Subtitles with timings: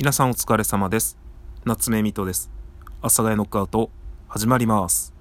[0.00, 1.18] 皆さんお疲れ様です。
[1.66, 2.50] 夏目みとです。
[3.02, 3.90] 阿佐ヶ谷ノックアウト、
[4.28, 5.12] 始まります。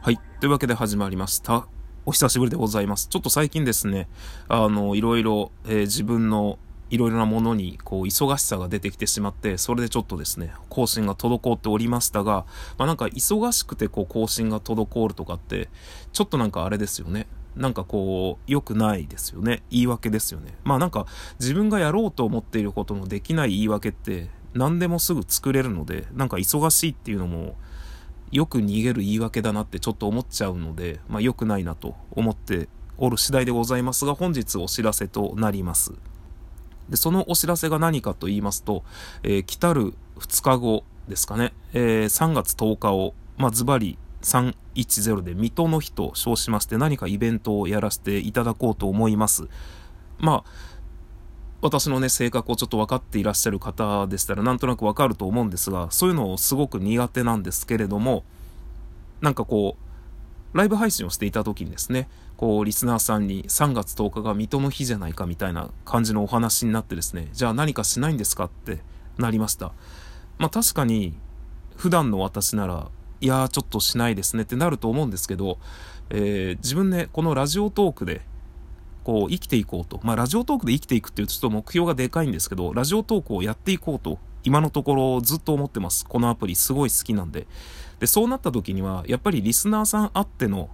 [0.00, 0.20] はい。
[0.38, 1.66] というわけで始まりました。
[2.04, 3.08] お久しぶりでございます。
[3.08, 4.08] ちょっと最近ですね、
[4.46, 12.46] あの、いろいろ、えー、自分のいろいろなものにこう忙しさが出てきてしまって、それでちょっとですね、更新が滞っておりましたが、
[12.78, 15.68] まあなんか忙しくてこう更新が滞るとかって、
[16.12, 17.26] ちょっとなんかあれですよね。
[17.56, 19.62] なんかこう、良くないですよね。
[19.70, 20.54] 言い訳ですよね。
[20.62, 21.06] まあなんか、
[21.40, 27.56] 自分がやろうと思っていることのできない言い訳って、何でもすぐ作れるので、なんか忙しいっていうのも、
[28.30, 35.92] よく逃げる言い訳だなってちょっと思っちゃうので、まあ良くないなと思っておる次第でございますが、本日お知らせとなります。
[36.90, 38.84] で、そのお知らせが何かと言いますと、
[39.22, 49.48] えー、来たる2日後ですかね、えー、3月10日を、まあズバリ310で水戸の日と称しまして何かイベントをやらせていただこうと思います。
[50.18, 50.50] まあ、
[51.62, 58.24] 私のね、性格をちょっと分かっていらっしゃる方でしたらなんとなく分かると思うんですが、そういうのをすごく苦手なんですけれども、
[59.20, 59.76] なんかこ
[60.54, 68.78] う、ライブ配信をしていた時にですね、こう、リスナーさんに3月10日が水戸の日じゃないかみたいな感じのお話になってですね、じゃあ何かしないんですかって
[69.18, 69.72] なりました。
[70.38, 71.14] まあ確かに、
[71.76, 72.88] 普段の私なら
[73.20, 75.58] いやーちょっとしないですねってなると思うんですけど、
[76.10, 78.22] えー、自分ね、このラジオトークで、
[79.04, 80.00] こう生きていこうと。
[80.02, 86.04] まあラジオトークで生きていくっていうちょっと目標がでかいんですけど、ラジオトークをやっていこうと、今のところずっと思ってます。
[86.06, 87.46] このアプリすごい好きなんで。
[88.00, 90.68] で、そうなった時には、やっぱりリスナーさんあっての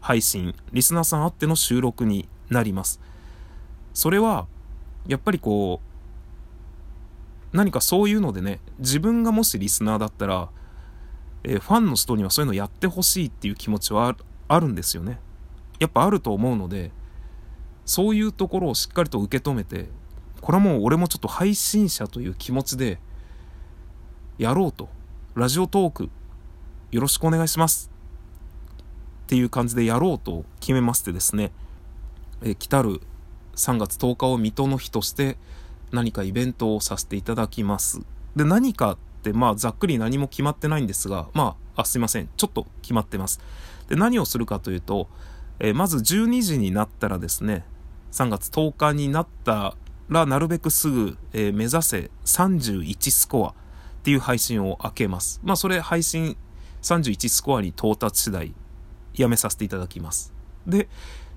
[0.00, 3.00] 配信、リスナーさんあっての収録になります。
[3.94, 4.46] それは、
[5.06, 5.80] やっぱりこ
[7.52, 10.50] う、何かそういうのでね、自分がもしリスナーだったら、
[11.44, 14.16] えー、ファンの人にはそういうのやってほしいっていう気持ちは
[14.48, 15.20] あるんですよね。
[15.78, 16.90] やっぱあると思うので、
[17.84, 19.88] そういうところをしっかりと受け止めて、
[20.40, 22.98] これはもう俺もちょっと配信者という気持ちで、
[24.38, 24.88] やろうと。
[25.34, 26.10] ラジオトーク、
[26.90, 27.90] よろしくお願いします。
[29.24, 31.52] っていう感じでやろうと決めましてですね、
[32.42, 33.00] えー、来たる
[33.56, 35.36] 3月10日を水戸の日として
[35.92, 38.00] 何かイベントをさせていただきます。
[38.36, 38.96] で、何か、
[39.32, 42.28] まあ、ざっくり何も決まってないんですが、まあ、あ、すいません。
[42.36, 43.40] ちょっと決まってます。
[43.88, 45.08] で、何をするかというと、
[45.60, 47.64] えー、まず12時になったらですね、
[48.12, 49.74] 3月10日になった
[50.08, 53.54] ら、なるべくすぐ、えー、目指せ31スコアっ
[54.02, 55.40] ていう配信を開けます。
[55.42, 56.36] まあ、それ配信
[56.82, 58.54] 31スコアに到達次第、
[59.14, 60.32] やめさせていただきます。
[60.66, 60.88] で、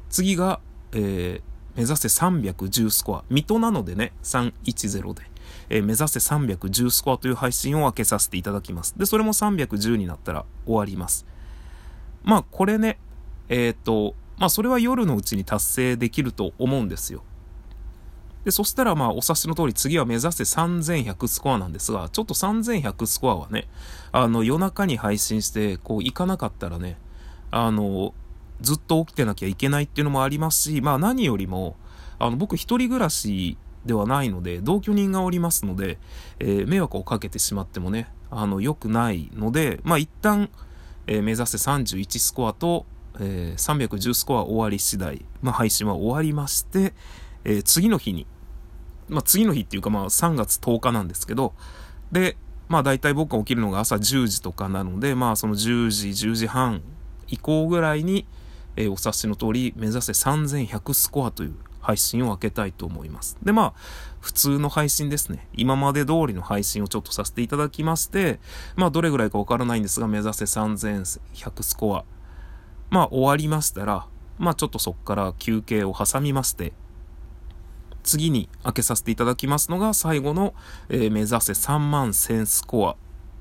[0.09, 0.59] 次が、
[0.93, 3.23] えー、目指せ310スコア。
[3.29, 5.23] 水戸なのでね、310で。
[5.69, 8.97] えー、目指せ310スコアという配信を開けさせていただきます。
[8.97, 11.25] で、それも310になったら終わります。
[12.23, 12.99] まあ、これね、
[13.49, 17.23] えっ、と、まあ、それは夜のうちに達成できると思うんですよ。
[18.43, 23.67] で、そしたらまあ、お察しの通り次は目指せ3100スコアなんですが、ちょっと3100スコアはね、
[24.11, 26.97] あの、夜中に配信して、こう、行かなかったらね、
[27.51, 28.15] あの、
[28.61, 31.75] ずっと起きてなきゃいけないっていうのもありますし、まあ何よりも、
[32.17, 35.97] あの、僕一人暮らしではないので、同居人がおりますので、
[36.39, 40.49] えー、迷惑をかけてしまってもね、あの、良くないので、まあ、一旦、
[41.07, 42.85] えー、目指せ31スコアと、
[43.19, 46.93] えー、310スコア終わり次第、まあ、配信は終わりまして、
[47.43, 48.27] えー、次の日に、
[49.09, 51.53] まあ、次の日っていうか、まあ、3月10日なんですけど、
[52.11, 52.37] で、
[52.69, 56.81] まあ、大体僕が起きるのが朝10時とかなので、まあ、その10時、10時半
[57.27, 58.25] 以降ぐらいに、
[58.77, 63.37] えー、お察しの通り、目指せ3100スコアという配信を開けたいと思います。
[63.43, 63.73] で、まあ、
[64.19, 65.47] 普通の配信ですね。
[65.53, 68.39] 今まで通りの配信をちょっとさせていただきまして、
[68.75, 72.05] まあ、どれぐらいかわからないんですが、目指せ3100スコア。
[72.89, 76.73] まあ、終わりましたら、まあ、ちょっとそこから休憩を挟みまして、
[78.03, 80.53] 次に開けさせていただきますのが、最後の、
[80.89, 82.95] えー、目指せ3万1000スコア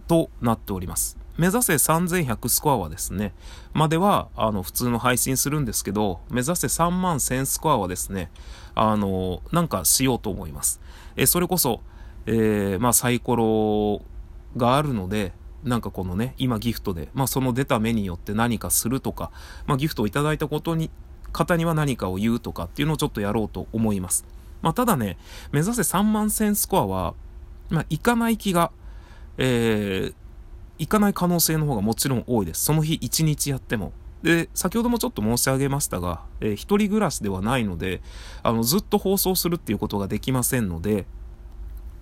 [0.08, 1.19] となっております。
[1.36, 3.32] 目指せ3100スコアはですね、
[3.72, 8.30] までは、あの、普通の配信するんですけど、目指せ3万1000スコアはですね、
[8.74, 10.80] あの、なんかしようと思います。
[11.16, 11.80] え、それこそ、
[12.27, 14.03] えー、まあ、サイコロ
[14.56, 15.32] があるので、
[15.65, 19.30] なんかこのね、今ギフトで、まあ、その出た目によって何かするとか、
[19.66, 20.91] まあ、ギフトをいただいたことに、
[21.32, 24.24] 方には何かを言うとかっていうのをちょっとやろうと思います。
[24.62, 25.16] まあ、ただね、
[25.53, 27.15] 目指せ3万1000スコアは、
[27.68, 28.72] まあ、いかない気が、
[29.38, 30.15] えー、
[30.80, 32.65] 行かない可能性の方がもちろん多いです。
[32.65, 33.92] その日一日やっても。
[34.22, 38.00] で、先ほどもちょっと申し上げましたが、えー、一人暮らしではないので、
[38.42, 41.04] あの、ずっと放送するっていうことができませんので、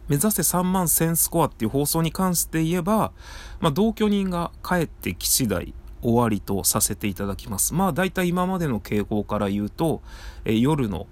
[0.07, 3.13] 目指せ3万1000スコアっていう放送に関して言えば、
[3.61, 7.75] まあ、同居人が帰ってき次第終わりとさせていただきます。
[7.75, 10.03] まあ、大体今までの傾向から言うと、
[10.45, 11.09] えー、夜の、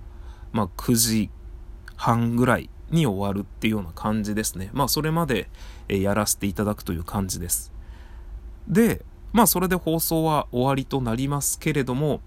[0.52, 1.30] まあ、9時
[1.96, 4.70] 半ぐらいに終わるっていうような感じですね。
[4.72, 5.48] まあ、それまで
[5.88, 7.72] やらせていただくという感じです。
[8.68, 12.20] で、まあ、それで放送は終わりとなりますけれども、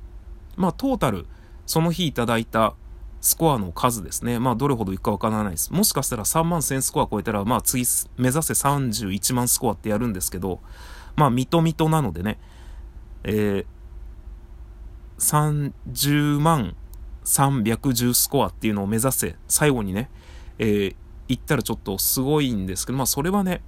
[0.56, 1.26] まあ、トータル、
[1.66, 2.76] その日いただいた
[3.22, 4.40] スコアの数ですね。
[4.40, 5.74] まあ、どれほどいくかわからないです。
[5.74, 7.86] もしかしたら3万1000スコア超えたら、まあ、次、
[8.18, 10.62] 目指せ31万スコアってやるんですけど、
[11.16, 12.40] まあ、ミトミトなのでね、
[13.24, 16.76] えー、30万
[17.26, 20.10] 310スコアっていうのを目指せ、最後にね、
[20.60, 20.96] えー、
[21.28, 23.62] 行ったらちょっとすごいんですけど、まあ、それはね、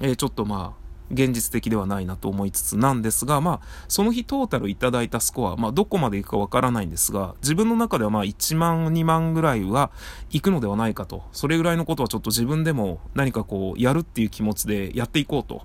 [0.00, 9.90] えー、ちょっとまあ、現実的ではないなと思いつつなんですが、まあ、その日トータルいただいたスコア、まあ、どこまでいくかわからないんですが、自分の中ではまあ、1万、2万ぐらいは
[10.30, 11.24] 行くのではないかと。
[11.32, 15.62] それぐらいのことはちょっと自分でも何かこう、やるっていう気持ちでやっていこうと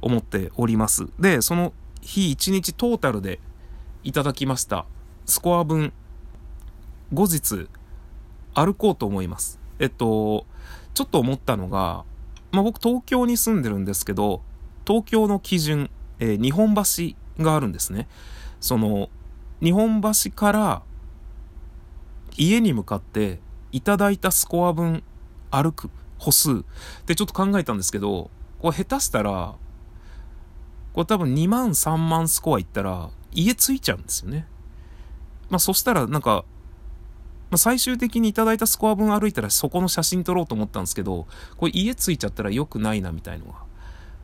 [0.00, 1.08] 思っております。
[1.18, 3.40] で、その日1日トータルで
[4.04, 4.86] いただきました
[5.24, 5.92] スコア分、
[7.12, 7.68] 後日、
[8.54, 9.65] 歩こうと思います。
[9.78, 10.46] えっと、
[10.94, 12.04] ちょっと思ったのが、
[12.52, 14.42] まあ、僕東京に住んでるんですけど、
[14.86, 18.08] 東京の基準、えー、日本橋があるんですね。
[18.60, 19.10] その、
[19.62, 20.82] 日本橋から
[22.36, 23.40] 家に向かって
[23.72, 25.02] いただいたスコア分
[25.50, 26.62] 歩く歩数っ
[27.04, 29.54] てちょっと考えたんですけど、これ下手したら、
[30.92, 34.46] これ多分2万3万スコアいったら家着いちゃうんですよね。
[35.50, 36.44] まあそしたらなんか、
[37.56, 41.26] まあ、最終的にいただいたスコア分歩いたらそこの写真撮ろうと思ったんですけど、
[41.56, 43.54] これ家着いちゃったら良くないなみたいのが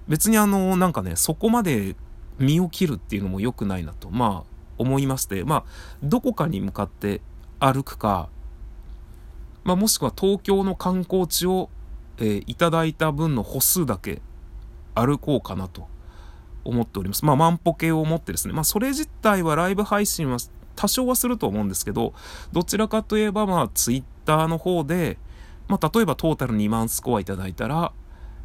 [0.07, 1.97] 別にあの、なんかね、そこまで
[2.39, 5.65] 身を切るっていうのも良くないなと、まあ、思いまして、まあ、
[6.03, 7.23] どこかに向かって
[7.59, 8.29] 歩くか、
[9.65, 11.71] まあ、もしくは東京の観光地を、
[12.19, 14.21] えー、いただいた分の歩数だけ
[14.95, 15.89] 歩こうかなと
[16.65, 17.25] 思っております。
[17.25, 20.37] まあ、万歩計を持ってですね、まあ、それ自体はライブ配信は
[20.77, 22.15] 多少はすると思うんですけど、
[22.53, 25.19] どちらかといえば、まあ、ツイッターの方で、
[25.69, 27.93] まあ、例えばトータル2万スコアいただいたら、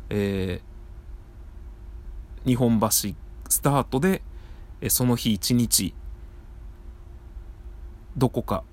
[0.10, 3.16] えー、日本橋ス
[3.62, 4.22] タートで、
[4.80, 5.94] えその日一日、
[8.16, 8.64] どこか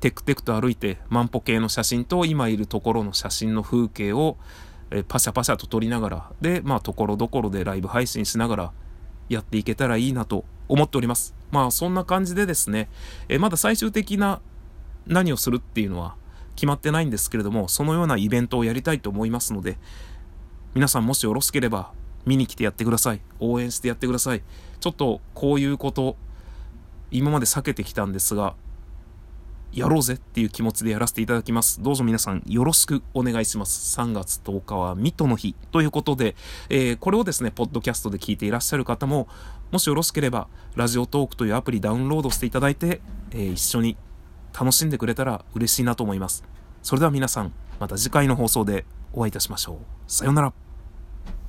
[0.00, 4.36] テクテクと歩いて万歩計の写真と今いるところの写真の風景を
[4.90, 8.72] えパシャパシャと撮りながら、で、まあ、ところどころでライブ配信しながら
[9.28, 11.34] やっていけたらいいなと思っております。
[11.54, 12.88] まあ、そんな感じでですね、
[13.28, 14.40] えまだ最終的な
[15.06, 16.16] 何をするっていうのは
[16.56, 19.78] 決まってないんですけれども、そのようなイベントをやりたいと思いますので、
[20.74, 21.92] 皆さんもしよろしければ
[22.26, 23.20] 見に来てやってください。
[23.38, 24.42] 応援してやってください。
[24.80, 26.16] ちょっとこういうこと、
[27.12, 28.56] 今まで避けてきたんですが、
[29.74, 31.82] やろうぜっていう気持ちでやらせていただきます。
[31.82, 33.98] どうぞ皆さんよろしくお願いします。
[33.98, 36.36] 3月10日はミトの日ということで、
[36.68, 39.26] えー、これをですね、ポッドキャストで聞いていらっしゃる方も、
[39.72, 43.00] もしよろしければ、ラジオトークというアプリダウンロードしていただいて、
[43.32, 43.96] えー、一緒に
[44.58, 46.44] 楽しんでくれたら嬉しいなと思います。
[46.82, 49.76] それでは皆さん、また次回の放送でお会いいたしましょう。
[50.06, 50.63] さようなら。